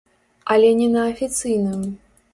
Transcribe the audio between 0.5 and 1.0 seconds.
Але не